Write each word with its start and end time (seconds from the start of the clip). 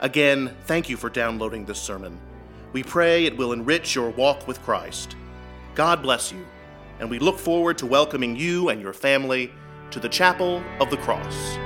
Again, 0.00 0.54
thank 0.66 0.90
you 0.90 0.96
for 0.98 1.08
downloading 1.08 1.64
this 1.64 1.80
sermon. 1.80 2.18
We 2.72 2.82
pray 2.82 3.24
it 3.24 3.36
will 3.36 3.52
enrich 3.52 3.94
your 3.94 4.10
walk 4.10 4.46
with 4.46 4.62
Christ. 4.62 5.16
God 5.74 6.02
bless 6.02 6.30
you, 6.30 6.44
and 7.00 7.08
we 7.08 7.18
look 7.18 7.38
forward 7.38 7.78
to 7.78 7.86
welcoming 7.86 8.36
you 8.36 8.68
and 8.68 8.80
your 8.80 8.92
family 8.92 9.50
to 9.90 9.98
the 9.98 10.08
Chapel 10.08 10.62
of 10.80 10.90
the 10.90 10.98
Cross. 10.98 11.56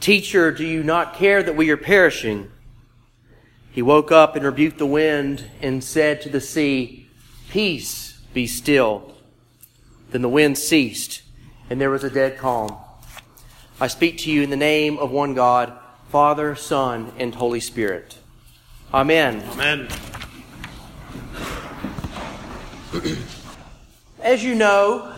Teacher, 0.00 0.50
do 0.50 0.66
you 0.66 0.82
not 0.82 1.14
care 1.14 1.42
that 1.44 1.56
we 1.56 1.70
are 1.70 1.76
perishing? 1.76 2.50
He 3.70 3.82
woke 3.82 4.12
up 4.12 4.36
and 4.36 4.44
rebuked 4.44 4.78
the 4.78 4.86
wind 4.86 5.46
and 5.62 5.82
said 5.82 6.20
to 6.22 6.28
the 6.28 6.40
sea, 6.40 7.03
Peace, 7.54 8.18
be 8.32 8.48
still. 8.48 9.14
Then 10.10 10.22
the 10.22 10.28
wind 10.28 10.58
ceased, 10.58 11.22
and 11.70 11.80
there 11.80 11.88
was 11.88 12.02
a 12.02 12.10
dead 12.10 12.36
calm. 12.36 12.76
I 13.80 13.86
speak 13.86 14.18
to 14.18 14.30
you 14.32 14.42
in 14.42 14.50
the 14.50 14.56
name 14.56 14.98
of 14.98 15.12
one 15.12 15.34
God, 15.34 15.72
Father, 16.08 16.56
Son, 16.56 17.12
and 17.16 17.32
Holy 17.32 17.60
Spirit. 17.60 18.18
Amen. 18.92 19.40
Amen. 19.52 19.86
As 24.20 24.42
you 24.42 24.56
know, 24.56 25.14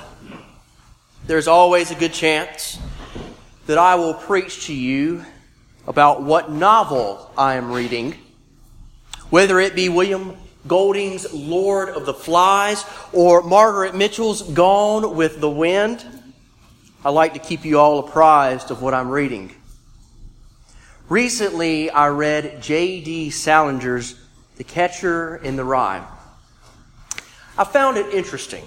there's 1.26 1.48
always 1.48 1.90
a 1.90 1.94
good 1.94 2.12
chance 2.12 2.78
that 3.64 3.78
I 3.78 3.94
will 3.94 4.12
preach 4.12 4.66
to 4.66 4.74
you 4.74 5.24
about 5.86 6.22
what 6.22 6.50
novel 6.50 7.32
I 7.38 7.54
am 7.54 7.72
reading, 7.72 8.14
whether 9.30 9.58
it 9.58 9.74
be 9.74 9.88
William 9.88 10.36
Golding's 10.66 11.32
Lord 11.32 11.88
of 11.88 12.06
the 12.06 12.14
Flies 12.14 12.84
or 13.12 13.42
Margaret 13.42 13.94
Mitchell's 13.94 14.42
Gone 14.42 15.16
with 15.16 15.40
the 15.40 15.50
Wind. 15.50 16.04
I 17.04 17.10
like 17.10 17.34
to 17.34 17.38
keep 17.38 17.64
you 17.64 17.78
all 17.78 18.00
apprised 18.00 18.70
of 18.70 18.82
what 18.82 18.94
I'm 18.94 19.10
reading. 19.10 19.54
Recently, 21.08 21.88
I 21.88 22.08
read 22.08 22.60
J.D. 22.60 23.30
Salinger's 23.30 24.16
The 24.56 24.64
Catcher 24.64 25.36
in 25.36 25.54
the 25.54 25.64
Rye. 25.64 26.04
I 27.56 27.64
found 27.64 27.96
it 27.96 28.12
interesting. 28.12 28.64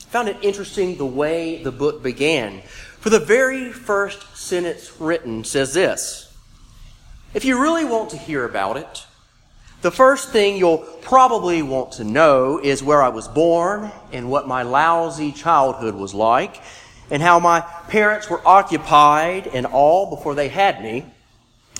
I 0.00 0.04
found 0.04 0.28
it 0.28 0.38
interesting 0.40 0.96
the 0.96 1.04
way 1.04 1.62
the 1.62 1.70
book 1.70 2.02
began. 2.02 2.62
For 3.00 3.10
the 3.10 3.20
very 3.20 3.70
first 3.70 4.36
sentence 4.36 4.98
written 4.98 5.44
says 5.44 5.74
this 5.74 6.32
If 7.34 7.44
you 7.44 7.60
really 7.60 7.84
want 7.84 8.10
to 8.10 8.16
hear 8.16 8.44
about 8.44 8.76
it, 8.76 9.06
the 9.82 9.90
first 9.90 10.30
thing 10.30 10.56
you'll 10.56 10.78
probably 10.78 11.60
want 11.62 11.92
to 11.92 12.04
know 12.04 12.58
is 12.58 12.82
where 12.82 13.02
I 13.02 13.08
was 13.08 13.26
born 13.26 13.90
and 14.12 14.30
what 14.30 14.46
my 14.46 14.62
lousy 14.62 15.32
childhood 15.32 15.94
was 15.94 16.14
like 16.14 16.62
and 17.10 17.20
how 17.20 17.40
my 17.40 17.60
parents 17.88 18.30
were 18.30 18.40
occupied 18.46 19.48
and 19.48 19.66
all 19.66 20.08
before 20.08 20.36
they 20.36 20.48
had 20.48 20.82
me 20.82 21.04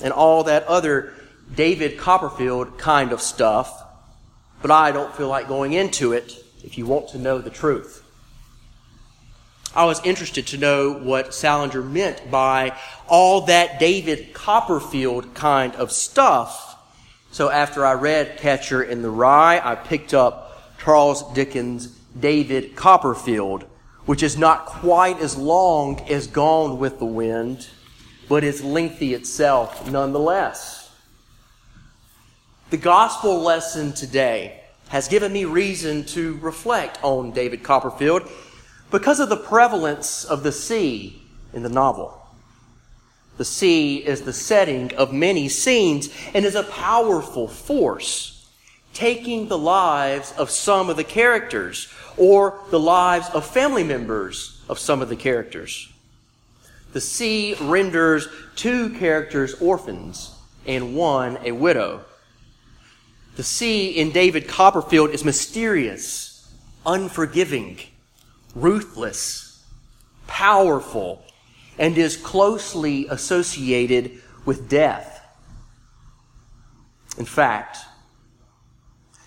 and 0.03 0.11
all 0.11 0.43
that 0.43 0.65
other 0.65 1.13
David 1.55 1.97
Copperfield 1.97 2.77
kind 2.77 3.13
of 3.13 3.21
stuff. 3.21 3.81
But 4.61 4.71
I 4.71 4.91
don't 4.91 5.15
feel 5.15 5.29
like 5.29 5.47
going 5.47 5.71
into 5.71 6.11
it 6.11 6.33
if 6.63 6.77
you 6.77 6.85
want 6.85 7.09
to 7.09 7.17
know 7.17 7.39
the 7.39 7.49
truth. 7.49 8.01
I 9.73 9.85
was 9.85 10.05
interested 10.05 10.47
to 10.47 10.57
know 10.57 10.93
what 10.93 11.33
Salinger 11.33 11.81
meant 11.81 12.29
by 12.29 12.77
all 13.07 13.41
that 13.47 13.79
David 13.79 14.33
Copperfield 14.33 15.33
kind 15.33 15.73
of 15.75 15.91
stuff. 15.91 16.72
So 17.33 17.49
after 17.49 17.83
I 17.83 17.93
read 17.93 18.37
Catcher 18.37 18.83
in 18.83 19.01
the 19.01 19.09
Rye, 19.09 19.59
I 19.63 19.73
picked 19.73 20.13
up 20.13 20.77
Charles 20.77 21.33
Dickens' 21.33 21.87
David 22.19 22.75
Copperfield, 22.75 23.65
which 24.05 24.21
is 24.21 24.37
not 24.37 24.67
quite 24.67 25.19
as 25.19 25.35
long 25.35 25.99
as 26.01 26.27
Gone 26.27 26.77
with 26.77 26.99
the 26.99 27.07
Wind, 27.07 27.69
but 28.29 28.43
is 28.43 28.63
lengthy 28.63 29.15
itself 29.15 29.89
nonetheless. 29.89 30.91
The 32.69 32.77
gospel 32.77 33.41
lesson 33.41 33.93
today 33.93 34.61
has 34.89 35.07
given 35.07 35.33
me 35.33 35.45
reason 35.45 36.05
to 36.05 36.37
reflect 36.37 36.99
on 37.01 37.31
David 37.31 37.63
Copperfield 37.63 38.29
because 38.91 39.19
of 39.19 39.29
the 39.29 39.37
prevalence 39.37 40.23
of 40.23 40.43
the 40.43 40.51
sea 40.51 41.23
in 41.51 41.63
the 41.63 41.69
novel. 41.69 42.22
The 43.37 43.45
sea 43.45 43.97
is 43.97 44.21
the 44.21 44.33
setting 44.33 44.93
of 44.95 45.11
many 45.11 45.49
scenes 45.49 46.09
and 46.33 46.45
is 46.45 46.55
a 46.55 46.63
powerful 46.63 47.47
force, 47.47 48.47
taking 48.93 49.47
the 49.47 49.57
lives 49.57 50.33
of 50.37 50.49
some 50.49 50.89
of 50.89 50.97
the 50.97 51.03
characters 51.03 51.91
or 52.15 52.59
the 52.69 52.79
lives 52.79 53.29
of 53.29 53.45
family 53.45 53.83
members 53.83 54.61
of 54.69 54.77
some 54.77 55.01
of 55.01 55.09
the 55.09 55.15
characters. 55.15 55.91
The 56.93 57.01
sea 57.01 57.55
renders 57.59 58.27
two 58.55 58.91
characters 58.91 59.55
orphans 59.55 60.35
and 60.67 60.95
one 60.95 61.39
a 61.43 61.51
widow. 61.51 62.05
The 63.35 63.43
sea 63.43 63.89
in 63.89 64.11
David 64.11 64.47
Copperfield 64.47 65.09
is 65.09 65.25
mysterious, 65.25 66.53
unforgiving, 66.85 67.79
ruthless, 68.53 69.65
powerful, 70.27 71.25
and 71.77 71.97
is 71.97 72.17
closely 72.17 73.07
associated 73.07 74.21
with 74.45 74.69
death. 74.69 75.25
In 77.17 77.25
fact, 77.25 77.77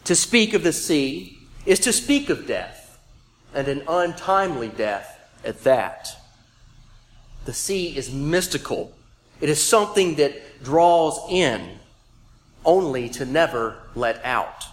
to 0.04 0.14
speak 0.14 0.54
of 0.54 0.62
the 0.62 0.72
sea 0.72 1.38
is 1.64 1.80
to 1.80 1.92
speak 1.92 2.30
of 2.30 2.46
death, 2.46 2.98
and 3.54 3.66
an 3.68 3.82
untimely 3.88 4.68
death 4.68 5.18
at 5.44 5.64
that. 5.64 6.08
The 7.44 7.52
sea 7.52 7.96
is 7.96 8.12
mystical. 8.12 8.92
It 9.40 9.48
is 9.48 9.62
something 9.62 10.16
that 10.16 10.62
draws 10.62 11.18
in, 11.30 11.78
only 12.64 13.08
to 13.10 13.24
never 13.24 13.76
let 13.94 14.24
out. 14.24 14.64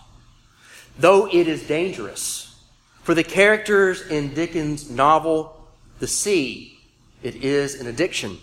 Though 0.97 1.27
it 1.27 1.47
is 1.47 1.67
dangerous, 1.67 2.55
for 3.01 3.13
the 3.13 3.23
characters 3.23 4.05
in 4.07 4.33
Dickens' 4.33 4.89
novel, 4.89 5.67
The 5.99 6.07
Sea, 6.07 6.72
it 7.23 7.43
is 7.43 7.79
an 7.79 7.87
addiction. 7.87 8.37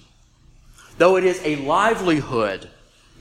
Though 0.98 1.16
it 1.16 1.24
is 1.24 1.40
a 1.44 1.56
livelihood, 1.56 2.68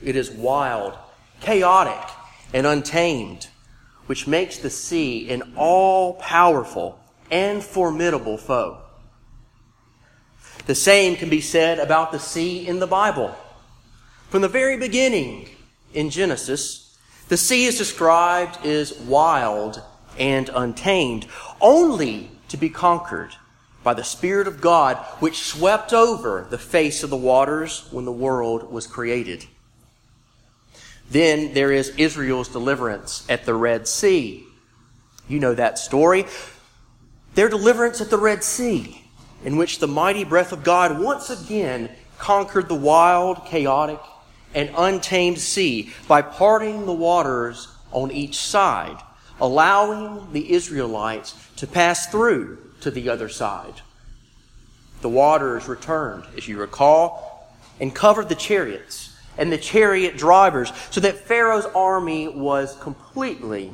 it 0.02 0.16
is 0.16 0.30
wild, 0.30 0.94
chaotic, 1.40 2.10
and 2.52 2.66
untamed, 2.66 3.48
which 4.06 4.26
makes 4.26 4.58
the 4.58 4.70
sea 4.70 5.30
an 5.30 5.52
all 5.56 6.14
powerful 6.14 6.98
and 7.30 7.62
formidable 7.62 8.38
foe. 8.38 8.78
The 10.66 10.74
same 10.74 11.16
can 11.16 11.28
be 11.28 11.40
said 11.40 11.78
about 11.78 12.10
the 12.10 12.18
sea 12.18 12.66
in 12.66 12.80
the 12.80 12.86
Bible. 12.86 13.34
From 14.30 14.42
the 14.42 14.48
very 14.48 14.76
beginning 14.76 15.48
in 15.92 16.10
Genesis, 16.10 16.98
the 17.28 17.36
sea 17.36 17.66
is 17.66 17.78
described 17.78 18.64
as 18.64 18.98
wild 19.00 19.82
and 20.18 20.48
untamed, 20.54 21.26
only 21.60 22.30
to 22.48 22.56
be 22.56 22.68
conquered 22.68 23.34
by 23.82 23.94
the 23.94 24.04
Spirit 24.04 24.46
of 24.46 24.60
God, 24.60 24.96
which 25.20 25.42
swept 25.42 25.92
over 25.92 26.46
the 26.48 26.58
face 26.58 27.02
of 27.02 27.10
the 27.10 27.16
waters 27.16 27.88
when 27.90 28.04
the 28.04 28.12
world 28.12 28.70
was 28.70 28.86
created. 28.86 29.46
Then 31.10 31.54
there 31.54 31.72
is 31.72 31.88
Israel's 31.96 32.48
deliverance 32.48 33.24
at 33.28 33.44
the 33.44 33.54
Red 33.54 33.88
Sea. 33.88 34.44
You 35.28 35.40
know 35.40 35.54
that 35.54 35.78
story. 35.78 36.26
Their 37.34 37.48
deliverance 37.48 38.00
at 38.00 38.10
the 38.10 38.18
Red 38.18 38.44
Sea, 38.44 39.02
in 39.44 39.56
which 39.56 39.78
the 39.78 39.88
mighty 39.88 40.24
breath 40.24 40.52
of 40.52 40.62
God 40.62 41.00
once 41.00 41.30
again 41.30 41.90
conquered 42.18 42.68
the 42.68 42.74
wild, 42.74 43.46
chaotic, 43.46 44.00
and 44.54 44.70
untamed 44.76 45.38
sea 45.38 45.92
by 46.06 46.22
parting 46.22 46.86
the 46.86 46.92
waters 46.92 47.68
on 47.92 48.10
each 48.10 48.36
side 48.36 49.00
allowing 49.40 50.32
the 50.32 50.52
Israelites 50.52 51.34
to 51.56 51.66
pass 51.66 52.06
through 52.06 52.58
to 52.80 52.90
the 52.90 53.08
other 53.08 53.28
side. 53.28 53.82
The 55.00 55.08
waters 55.08 55.68
returned, 55.68 56.24
as 56.36 56.46
you 56.46 56.58
recall, 56.58 57.48
and 57.80 57.94
covered 57.94 58.28
the 58.28 58.34
chariots 58.34 59.16
and 59.38 59.50
the 59.50 59.58
chariot 59.58 60.18
drivers, 60.18 60.72
so 60.90 61.00
that 61.00 61.16
Pharaoh's 61.18 61.64
army 61.74 62.28
was 62.28 62.76
completely 62.80 63.72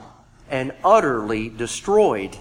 and 0.49 0.73
utterly 0.85 1.49
destroyed, 1.49 2.37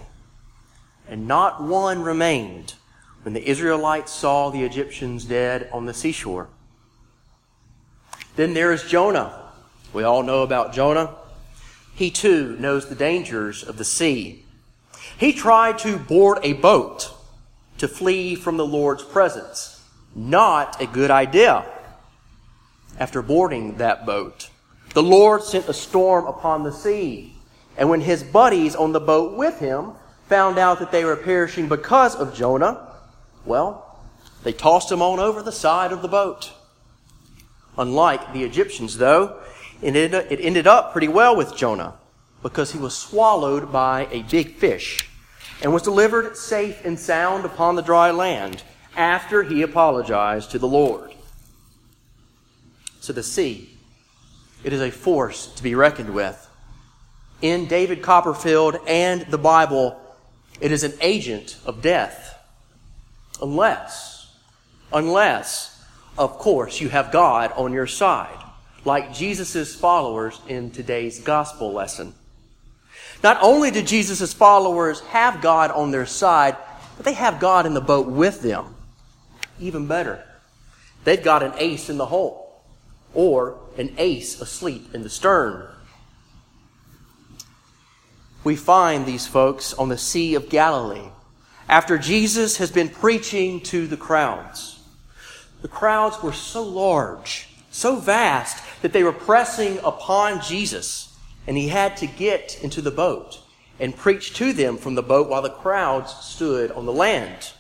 and 1.08 1.28
not 1.28 1.64
one 1.64 2.04
remained 2.04 2.76
when 3.24 3.34
the 3.34 3.50
Israelites 3.50 4.12
saw 4.12 4.52
the 4.52 4.64
Egyptians 4.64 5.26
dead 5.26 5.68
on 5.72 5.88
the 5.88 5.94
seashore. 5.94 6.48
Then 8.36 8.54
there 8.54 8.72
is 8.72 8.84
Jonah. 8.84 9.52
We 9.92 10.04
all 10.04 10.22
know 10.22 10.44
about 10.44 10.74
Jonah. 10.74 11.16
He 11.96 12.12
too 12.12 12.56
knows 12.60 12.88
the 12.88 12.96
dangers 12.96 13.64
of 13.64 13.78
the 13.78 13.86
sea. 13.86 14.45
He 15.18 15.32
tried 15.32 15.80
to 15.80 15.98
board 15.98 16.40
a 16.44 16.54
boat 16.54 17.14
to 17.78 17.88
flee 17.88 18.36
from 18.36 18.58
the 18.58 18.66
Lord's 18.66 19.04
presence. 19.04 19.82
Not 20.14 20.82
a 20.82 20.88
good 20.88 21.10
idea. 21.10 21.66
After 23.00 23.22
boarding 23.22 23.78
that 23.78 24.06
boat, 24.06 24.50
the 24.94 25.04
Lord 25.04 25.44
sent 25.44 25.70
a 25.70 25.74
storm 25.74 26.26
upon 26.26 26.64
the 26.64 26.72
sea. 26.72 27.34
And 27.78 27.90
when 27.90 28.02
his 28.02 28.24
buddies 28.24 28.76
on 28.76 28.92
the 28.92 29.00
boat 29.00 29.38
with 29.38 29.60
him 29.60 29.94
found 30.28 30.58
out 30.58 30.80
that 30.80 30.92
they 30.92 31.06
were 31.06 31.18
perishing 31.18 31.68
because 31.68 32.16
of 32.16 32.34
Jonah, 32.34 32.94
well, 33.46 34.00
they 34.44 34.54
tossed 34.54 34.92
him 34.92 35.02
on 35.02 35.20
over 35.20 35.42
the 35.42 35.52
side 35.52 35.92
of 35.92 36.02
the 36.02 36.08
boat. 36.08 36.52
Unlike 37.78 38.34
the 38.34 38.44
Egyptians, 38.44 38.98
though, 38.98 39.42
it 39.82 39.96
ended 39.96 40.68
up 40.68 40.92
pretty 40.92 41.10
well 41.10 41.36
with 41.36 41.56
Jonah 41.56 41.96
because 42.42 42.72
he 42.72 42.80
was 42.80 42.96
swallowed 42.96 43.72
by 43.72 44.08
a 44.12 44.24
big 44.24 44.56
fish 44.56 45.10
and 45.62 45.74
was 45.74 45.82
delivered 45.82 46.36
safe 46.38 46.84
and 46.86 47.00
sound 47.00 47.46
upon 47.46 47.76
the 47.76 47.82
dry 47.82 48.12
land 48.12 48.64
after 48.96 49.44
he 49.44 49.62
apologized 49.62 50.52
to 50.52 50.60
the 50.60 50.68
Lord. 50.68 51.14
So 53.00 53.14
the 53.14 53.24
sea, 53.24 53.70
it 54.64 54.74
is 54.74 54.82
a 54.82 54.92
force 54.92 55.48
to 55.56 55.64
be 55.64 55.76
reckoned 55.76 56.14
with. 56.14 56.42
In 57.42 57.68
David 57.68 58.02
Copperfield 58.02 58.78
and 58.88 59.22
the 59.30 59.38
Bible, 59.38 60.00
it 60.60 60.72
is 60.72 60.84
an 60.84 60.94
agent 61.02 61.58
of 61.66 61.82
death. 61.82 62.40
Unless, 63.42 64.34
unless, 64.94 65.84
of 66.18 66.38
course, 66.38 66.80
you 66.80 66.90
have 66.90 67.12
God 67.12 67.52
on 67.56 67.74
your 67.74 67.88
side, 67.88 68.40
like 68.86 69.14
Jesus' 69.14 69.76
followers 69.76 70.40
in 70.48 70.72
today's 70.72 71.20
gospel 71.20 71.74
lesson. 71.74 72.14
Not 73.26 73.40
only 73.42 73.72
did 73.72 73.88
Jesus' 73.88 74.34
followers 74.34 75.00
have 75.08 75.42
God 75.42 75.72
on 75.72 75.90
their 75.90 76.06
side, 76.06 76.56
but 76.96 77.06
they 77.08 77.14
have 77.14 77.40
God 77.40 77.66
in 77.66 77.74
the 77.74 77.82
boat 77.82 78.06
with 78.06 78.44
them. 78.44 78.76
Even 79.60 79.88
better, 79.88 80.24
they've 81.06 81.24
got 81.24 81.42
an 81.42 81.54
ace 81.58 81.90
in 81.90 81.98
the 81.98 82.06
hole, 82.06 82.62
or 83.16 83.58
an 83.80 83.96
ace 83.98 84.40
asleep 84.40 84.94
in 84.94 85.02
the 85.02 85.10
stern. 85.10 85.68
We 88.44 88.56
find 88.56 89.08
these 89.08 89.26
folks 89.26 89.74
on 89.74 89.90
the 89.90 89.98
Sea 89.98 90.36
of 90.36 90.48
Galilee 90.48 91.10
after 91.68 91.98
Jesus 91.98 92.58
has 92.58 92.70
been 92.70 92.90
preaching 92.90 93.60
to 93.62 93.88
the 93.88 93.98
crowds. 93.98 94.84
The 95.64 95.68
crowds 95.68 96.22
were 96.22 96.32
so 96.32 96.62
large, 96.62 97.48
so 97.72 97.96
vast, 97.96 98.64
that 98.84 98.94
they 98.94 99.04
were 99.04 99.12
pressing 99.12 99.80
upon 99.80 100.44
Jesus, 100.44 101.15
and 101.48 101.58
he 101.58 101.70
had 101.70 101.98
to 101.98 102.08
get 102.08 102.62
into 102.64 102.82
the 102.82 102.92
boat 102.92 103.40
and 103.80 103.96
preach 103.96 104.34
to 104.36 104.54
them 104.54 104.78
from 104.78 104.96
the 104.96 105.04
boat 105.04 105.30
while 105.30 105.42
the 105.42 105.50
crowds 105.50 106.14
stood 106.14 106.72
on 106.72 106.86
the 106.86 106.94
land. 106.94 107.52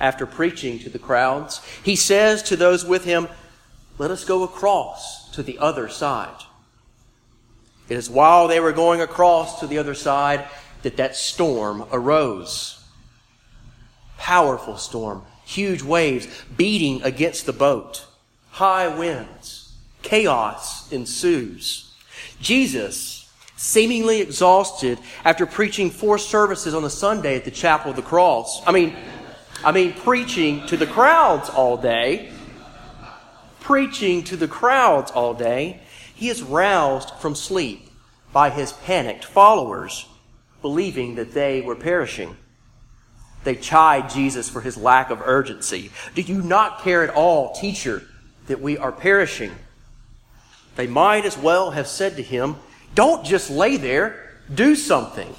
After 0.00 0.26
preaching 0.26 0.78
to 0.80 0.90
the 0.90 0.98
crowds, 0.98 1.60
he 1.82 1.96
says 1.96 2.42
to 2.44 2.56
those 2.56 2.84
with 2.84 3.04
him, 3.04 3.28
Let 3.98 4.10
us 4.10 4.24
go 4.24 4.44
across 4.44 5.30
to 5.32 5.42
the 5.42 5.58
other 5.58 5.88
side. 5.88 6.44
It 7.88 7.96
is 7.96 8.08
while 8.08 8.48
they 8.48 8.60
were 8.60 8.72
going 8.72 9.00
across 9.00 9.60
to 9.60 9.66
the 9.66 9.78
other 9.78 9.94
side 9.94 10.46
that 10.82 10.96
that 10.98 11.16
storm 11.16 11.84
arose. 11.90 12.84
Powerful 14.18 14.76
storm, 14.76 15.24
huge 15.44 15.82
waves 15.82 16.28
beating 16.56 17.02
against 17.02 17.46
the 17.46 17.52
boat, 17.52 18.06
high 18.50 18.88
winds, 18.88 19.72
chaos 20.02 20.90
ensues. 20.92 21.87
Jesus, 22.40 23.32
seemingly 23.56 24.20
exhausted 24.20 24.98
after 25.24 25.46
preaching 25.46 25.90
four 25.90 26.18
services 26.18 26.74
on 26.74 26.82
the 26.82 26.90
Sunday 26.90 27.36
at 27.36 27.44
the 27.44 27.50
Chapel 27.50 27.90
of 27.90 27.96
the 27.96 28.02
Cross, 28.02 28.62
I 28.66 28.72
mean, 28.72 28.94
I 29.64 29.72
mean, 29.72 29.92
preaching 29.92 30.66
to 30.68 30.76
the 30.76 30.86
crowds 30.86 31.48
all 31.48 31.76
day, 31.76 32.30
preaching 33.60 34.22
to 34.24 34.36
the 34.36 34.48
crowds 34.48 35.10
all 35.10 35.34
day, 35.34 35.80
he 36.14 36.28
is 36.28 36.42
roused 36.42 37.10
from 37.16 37.34
sleep 37.34 37.90
by 38.32 38.50
his 38.50 38.72
panicked 38.72 39.24
followers 39.24 40.06
believing 40.62 41.14
that 41.16 41.32
they 41.32 41.60
were 41.60 41.76
perishing. 41.76 42.36
They 43.44 43.54
chide 43.54 44.10
Jesus 44.10 44.48
for 44.48 44.60
his 44.60 44.76
lack 44.76 45.10
of 45.10 45.22
urgency. 45.24 45.90
Do 46.14 46.22
you 46.22 46.42
not 46.42 46.82
care 46.82 47.02
at 47.02 47.14
all, 47.14 47.52
teacher, 47.52 48.02
that 48.46 48.60
we 48.60 48.76
are 48.76 48.92
perishing? 48.92 49.52
They 50.78 50.86
might 50.86 51.24
as 51.24 51.36
well 51.36 51.72
have 51.72 51.88
said 51.88 52.14
to 52.16 52.22
him, 52.22 52.54
Don't 52.94 53.26
just 53.26 53.50
lay 53.50 53.78
there, 53.78 54.30
do 54.54 54.76
something. 54.76 55.34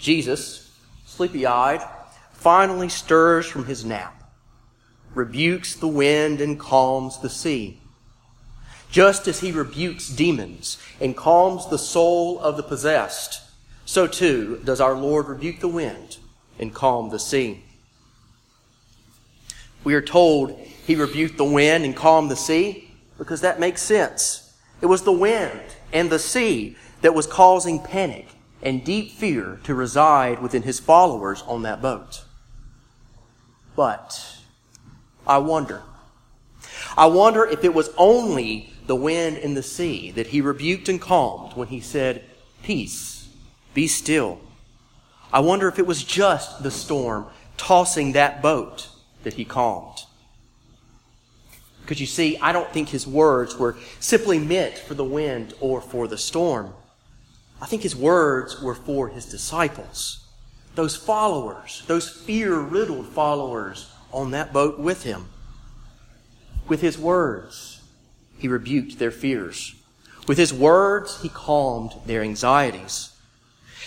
Jesus, 0.00 0.76
sleepy 1.04 1.46
eyed, 1.46 1.88
finally 2.32 2.88
stirs 2.88 3.46
from 3.46 3.66
his 3.66 3.84
nap, 3.84 4.24
rebukes 5.14 5.76
the 5.76 5.86
wind, 5.86 6.40
and 6.40 6.58
calms 6.58 7.20
the 7.20 7.30
sea. 7.30 7.78
Just 8.90 9.28
as 9.28 9.38
he 9.38 9.52
rebukes 9.52 10.08
demons 10.08 10.78
and 11.00 11.16
calms 11.16 11.68
the 11.68 11.78
soul 11.78 12.40
of 12.40 12.56
the 12.56 12.64
possessed, 12.64 13.40
so 13.84 14.08
too 14.08 14.60
does 14.64 14.80
our 14.80 14.96
Lord 14.96 15.28
rebuke 15.28 15.60
the 15.60 15.68
wind 15.68 16.16
and 16.58 16.74
calm 16.74 17.10
the 17.10 17.20
sea. 17.20 17.62
We 19.84 19.94
are 19.94 20.02
told 20.02 20.58
he 20.58 20.96
rebuked 20.96 21.36
the 21.36 21.44
wind 21.44 21.84
and 21.84 21.94
calmed 21.94 22.32
the 22.32 22.36
sea 22.36 22.85
because 23.18 23.40
that 23.40 23.60
makes 23.60 23.82
sense. 23.82 24.54
It 24.80 24.86
was 24.86 25.02
the 25.02 25.12
wind 25.12 25.60
and 25.92 26.10
the 26.10 26.18
sea 26.18 26.76
that 27.00 27.14
was 27.14 27.26
causing 27.26 27.82
panic 27.82 28.28
and 28.62 28.84
deep 28.84 29.12
fear 29.12 29.60
to 29.64 29.74
reside 29.74 30.42
within 30.42 30.62
his 30.62 30.80
followers 30.80 31.42
on 31.46 31.62
that 31.62 31.80
boat. 31.80 32.24
But 33.74 34.38
I 35.26 35.38
wonder. 35.38 35.82
I 36.96 37.06
wonder 37.06 37.44
if 37.44 37.64
it 37.64 37.74
was 37.74 37.90
only 37.96 38.72
the 38.86 38.96
wind 38.96 39.38
and 39.38 39.56
the 39.56 39.62
sea 39.62 40.10
that 40.12 40.28
he 40.28 40.40
rebuked 40.40 40.88
and 40.88 41.00
calmed 41.00 41.54
when 41.54 41.68
he 41.68 41.80
said, 41.80 42.24
Peace 42.62 43.28
be 43.74 43.86
still. 43.86 44.40
I 45.32 45.40
wonder 45.40 45.68
if 45.68 45.78
it 45.78 45.86
was 45.86 46.02
just 46.02 46.62
the 46.62 46.70
storm 46.70 47.26
tossing 47.56 48.12
that 48.12 48.40
boat 48.40 48.88
that 49.22 49.34
he 49.34 49.44
calmed. 49.44 50.05
Because 51.86 52.00
you 52.00 52.06
see, 52.06 52.36
I 52.38 52.50
don't 52.50 52.72
think 52.72 52.88
his 52.88 53.06
words 53.06 53.56
were 53.56 53.76
simply 54.00 54.40
meant 54.40 54.76
for 54.76 54.94
the 54.94 55.04
wind 55.04 55.54
or 55.60 55.80
for 55.80 56.08
the 56.08 56.18
storm. 56.18 56.74
I 57.62 57.66
think 57.66 57.82
his 57.82 57.94
words 57.94 58.60
were 58.60 58.74
for 58.74 59.08
his 59.08 59.24
disciples, 59.24 60.26
those 60.74 60.96
followers, 60.96 61.84
those 61.86 62.10
fear 62.10 62.58
riddled 62.58 63.06
followers 63.06 63.88
on 64.12 64.32
that 64.32 64.52
boat 64.52 64.80
with 64.80 65.04
him. 65.04 65.28
With 66.66 66.80
his 66.80 66.98
words, 66.98 67.80
he 68.36 68.48
rebuked 68.48 68.98
their 68.98 69.12
fears. 69.12 69.76
With 70.26 70.38
his 70.38 70.52
words, 70.52 71.22
he 71.22 71.28
calmed 71.28 71.92
their 72.04 72.22
anxieties. 72.22 73.12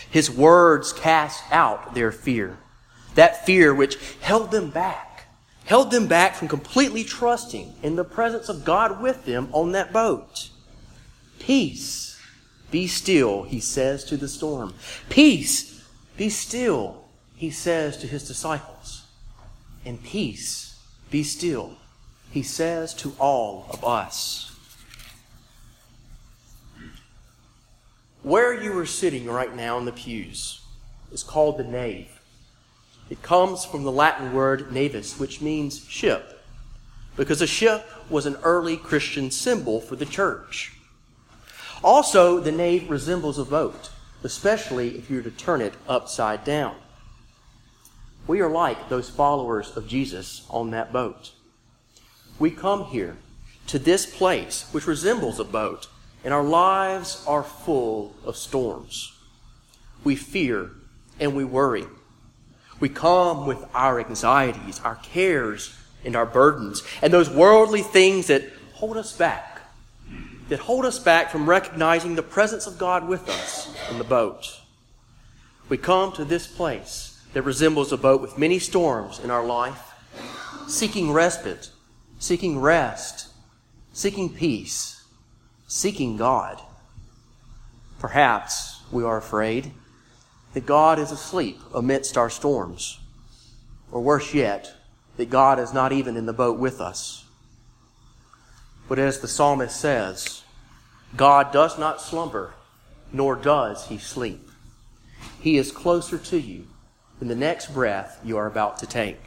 His 0.09 0.31
words 0.31 0.93
cast 0.93 1.43
out 1.51 1.95
their 1.95 2.13
fear. 2.13 2.59
That 3.15 3.45
fear 3.45 3.75
which 3.75 3.97
held 4.21 4.51
them 4.51 4.69
back, 4.69 5.08
held 5.69 5.91
them 5.91 6.07
back 6.07 6.33
from 6.33 6.47
completely 6.47 7.03
trusting 7.03 7.71
in 7.83 7.95
the 7.95 8.03
presence 8.03 8.49
of 8.49 8.65
God 8.65 9.03
with 9.03 9.25
them 9.25 9.47
on 9.51 9.71
that 9.73 9.93
boat. 9.93 10.49
Peace, 11.37 12.19
be 12.71 12.87
still, 12.87 13.43
he 13.43 13.59
says 13.59 14.03
to 14.05 14.17
the 14.17 14.27
storm. 14.27 14.73
Peace, 15.09 15.87
be 16.17 16.27
still, 16.27 17.05
he 17.35 17.51
says 17.51 17.97
to 17.97 18.07
his 18.07 18.27
disciples. 18.27 19.03
And 19.85 20.03
peace, 20.03 20.81
be 21.11 21.21
still, 21.21 21.77
he 22.31 22.41
says 22.41 22.95
to 22.95 23.13
all 23.19 23.67
of 23.69 23.85
us. 23.85 24.57
Where 28.23 28.59
you 28.59 28.75
are 28.79 28.87
sitting 28.87 29.27
right 29.27 29.55
now 29.55 29.77
in 29.77 29.85
the 29.85 29.91
pews 29.91 30.61
is 31.11 31.21
called 31.21 31.59
the 31.59 31.63
nave. 31.63 32.18
It 33.09 33.21
comes 33.21 33.65
from 33.65 33.83
the 33.83 33.91
Latin 33.91 34.33
word 34.33 34.71
navis, 34.71 35.19
which 35.19 35.41
means 35.41 35.85
ship, 35.87 36.43
because 37.17 37.41
a 37.41 37.47
ship 37.47 37.85
was 38.09 38.25
an 38.25 38.37
early 38.43 38.77
Christian 38.77 39.31
symbol 39.31 39.81
for 39.81 39.95
the 39.95 40.05
church. 40.05 40.73
Also, 41.83 42.39
the 42.39 42.51
nave 42.51 42.89
resembles 42.89 43.39
a 43.39 43.45
boat, 43.45 43.89
especially 44.23 44.97
if 44.97 45.09
you 45.09 45.17
were 45.17 45.23
to 45.23 45.31
turn 45.31 45.61
it 45.61 45.73
upside 45.87 46.43
down. 46.43 46.75
We 48.27 48.41
are 48.41 48.49
like 48.49 48.89
those 48.89 49.09
followers 49.09 49.75
of 49.75 49.87
Jesus 49.87 50.45
on 50.49 50.71
that 50.71 50.93
boat. 50.93 51.31
We 52.37 52.51
come 52.51 52.85
here 52.85 53.17
to 53.67 53.79
this 53.79 54.05
place, 54.05 54.67
which 54.71 54.87
resembles 54.87 55.39
a 55.39 55.43
boat, 55.43 55.87
and 56.23 56.33
our 56.33 56.43
lives 56.43 57.23
are 57.27 57.43
full 57.43 58.15
of 58.23 58.35
storms. 58.35 59.13
We 60.03 60.15
fear 60.15 60.71
and 61.19 61.35
we 61.35 61.43
worry. 61.43 61.85
We 62.79 62.89
come 62.89 63.45
with 63.45 63.63
our 63.73 63.99
anxieties, 63.99 64.79
our 64.83 64.95
cares, 64.95 65.75
and 66.05 66.15
our 66.15 66.25
burdens, 66.25 66.83
and 67.01 67.11
those 67.11 67.29
worldly 67.29 67.81
things 67.81 68.27
that 68.27 68.43
hold 68.73 68.95
us 68.95 69.11
back, 69.15 69.61
that 70.47 70.59
hold 70.59 70.85
us 70.85 70.97
back 70.97 71.29
from 71.29 71.49
recognizing 71.49 72.15
the 72.15 72.23
presence 72.23 72.67
of 72.67 72.77
God 72.77 73.07
with 73.07 73.27
us 73.27 73.75
in 73.91 73.97
the 73.97 74.03
boat. 74.03 74.61
We 75.67 75.77
come 75.77 76.13
to 76.13 76.25
this 76.25 76.47
place 76.47 77.21
that 77.33 77.41
resembles 77.43 77.91
a 77.91 77.97
boat 77.97 78.21
with 78.21 78.37
many 78.37 78.59
storms 78.59 79.19
in 79.19 79.29
our 79.29 79.45
life, 79.45 79.93
seeking 80.67 81.11
respite, 81.11 81.69
seeking 82.17 82.59
rest, 82.59 83.27
seeking 83.91 84.29
peace, 84.29 85.03
seeking 85.67 86.17
God. 86.17 86.61
Perhaps 87.99 88.81
we 88.91 89.03
are 89.03 89.17
afraid 89.17 89.71
that 90.53 90.65
God 90.65 90.99
is 90.99 91.11
asleep 91.11 91.59
amidst 91.73 92.17
our 92.17 92.29
storms, 92.29 92.99
or 93.91 94.01
worse 94.01 94.33
yet, 94.33 94.73
that 95.17 95.29
God 95.29 95.59
is 95.59 95.73
not 95.73 95.91
even 95.91 96.17
in 96.17 96.25
the 96.25 96.33
boat 96.33 96.57
with 96.57 96.81
us. 96.81 97.25
But 98.87 98.99
as 98.99 99.19
the 99.19 99.27
psalmist 99.27 99.79
says, 99.79 100.43
God 101.15 101.51
does 101.51 101.77
not 101.77 102.01
slumber, 102.01 102.53
nor 103.11 103.35
does 103.35 103.87
he 103.87 103.97
sleep. 103.97 104.49
He 105.39 105.57
is 105.57 105.71
closer 105.71 106.17
to 106.17 106.39
you 106.39 106.67
than 107.19 107.27
the 107.27 107.35
next 107.35 107.73
breath 107.73 108.19
you 108.23 108.37
are 108.37 108.47
about 108.47 108.79
to 108.79 108.87
take. 108.87 109.19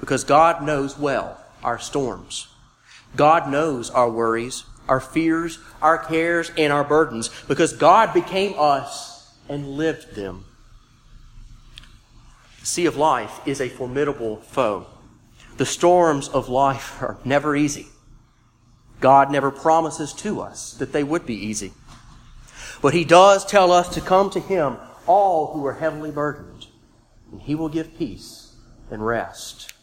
Because 0.00 0.24
God 0.24 0.64
knows 0.64 0.98
well 0.98 1.38
our 1.62 1.78
storms. 1.78 2.48
God 3.14 3.48
knows 3.50 3.90
our 3.90 4.10
worries, 4.10 4.64
our 4.88 5.00
fears, 5.00 5.58
our 5.80 5.98
cares, 5.98 6.50
and 6.56 6.72
our 6.72 6.82
burdens, 6.82 7.30
because 7.46 7.72
God 7.72 8.12
became 8.12 8.54
us 8.56 9.11
and 9.52 9.76
lived 9.76 10.14
them. 10.14 10.46
The 12.60 12.66
sea 12.66 12.86
of 12.86 12.96
life 12.96 13.40
is 13.46 13.60
a 13.60 13.68
formidable 13.68 14.36
foe. 14.36 14.86
The 15.58 15.66
storms 15.66 16.28
of 16.28 16.48
life 16.48 17.02
are 17.02 17.18
never 17.24 17.54
easy. 17.54 17.88
God 19.00 19.30
never 19.30 19.50
promises 19.50 20.14
to 20.14 20.40
us 20.40 20.72
that 20.74 20.92
they 20.92 21.04
would 21.04 21.26
be 21.26 21.34
easy. 21.34 21.72
But 22.80 22.94
He 22.94 23.04
does 23.04 23.44
tell 23.44 23.72
us 23.72 23.92
to 23.94 24.00
come 24.00 24.30
to 24.30 24.40
Him, 24.40 24.76
all 25.06 25.52
who 25.52 25.66
are 25.66 25.74
heavily 25.74 26.10
burdened, 26.10 26.68
and 27.30 27.42
He 27.42 27.54
will 27.54 27.68
give 27.68 27.98
peace 27.98 28.54
and 28.90 29.04
rest. 29.04 29.74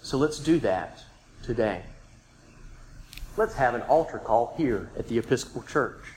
So 0.00 0.16
let's 0.16 0.38
do 0.38 0.58
that 0.60 1.02
today. 1.42 1.82
Let's 3.36 3.56
have 3.56 3.74
an 3.74 3.82
altar 3.82 4.18
call 4.18 4.54
here 4.56 4.90
at 4.96 5.08
the 5.08 5.18
Episcopal 5.18 5.64
Church. 5.64 6.15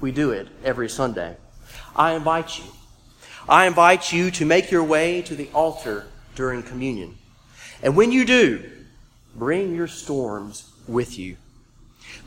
We 0.00 0.12
do 0.12 0.30
it 0.30 0.48
every 0.64 0.88
Sunday. 0.88 1.36
I 1.94 2.14
invite 2.14 2.58
you. 2.58 2.64
I 3.48 3.66
invite 3.66 4.12
you 4.12 4.30
to 4.32 4.44
make 4.44 4.70
your 4.70 4.84
way 4.84 5.22
to 5.22 5.34
the 5.34 5.48
altar 5.52 6.06
during 6.34 6.62
communion. 6.62 7.16
And 7.82 7.96
when 7.96 8.12
you 8.12 8.24
do, 8.24 8.70
bring 9.34 9.74
your 9.74 9.88
storms 9.88 10.70
with 10.86 11.18
you. 11.18 11.36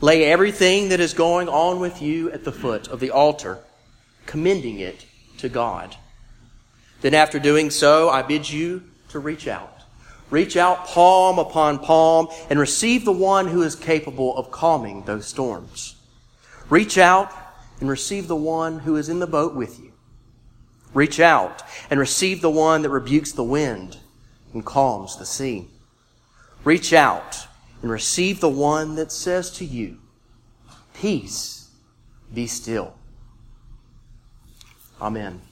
Lay 0.00 0.24
everything 0.24 0.88
that 0.90 1.00
is 1.00 1.14
going 1.14 1.48
on 1.48 1.80
with 1.80 2.02
you 2.02 2.30
at 2.32 2.44
the 2.44 2.52
foot 2.52 2.88
of 2.88 3.00
the 3.00 3.10
altar, 3.10 3.58
commending 4.26 4.80
it 4.80 5.04
to 5.38 5.48
God. 5.48 5.96
Then, 7.00 7.14
after 7.14 7.38
doing 7.38 7.70
so, 7.70 8.08
I 8.08 8.22
bid 8.22 8.50
you 8.50 8.82
to 9.10 9.18
reach 9.18 9.46
out. 9.46 9.70
Reach 10.30 10.56
out 10.56 10.86
palm 10.86 11.38
upon 11.38 11.78
palm 11.78 12.28
and 12.48 12.58
receive 12.58 13.04
the 13.04 13.12
one 13.12 13.46
who 13.46 13.62
is 13.62 13.76
capable 13.76 14.36
of 14.36 14.50
calming 14.50 15.04
those 15.04 15.26
storms. 15.26 15.96
Reach 16.70 16.96
out 16.96 17.30
and 17.80 17.88
receive 17.88 18.28
the 18.28 18.36
one 18.36 18.80
who 18.80 18.96
is 18.96 19.08
in 19.08 19.18
the 19.18 19.26
boat 19.26 19.54
with 19.54 19.78
you. 19.78 19.92
Reach 20.92 21.18
out 21.18 21.62
and 21.90 21.98
receive 21.98 22.40
the 22.40 22.50
one 22.50 22.82
that 22.82 22.90
rebukes 22.90 23.32
the 23.32 23.42
wind 23.42 23.98
and 24.52 24.64
calms 24.64 25.16
the 25.16 25.26
sea. 25.26 25.68
Reach 26.62 26.92
out 26.92 27.46
and 27.82 27.90
receive 27.90 28.40
the 28.40 28.48
one 28.48 28.94
that 28.94 29.12
says 29.12 29.50
to 29.50 29.64
you, 29.64 29.98
Peace, 30.94 31.68
be 32.32 32.46
still. 32.46 32.94
Amen. 35.00 35.42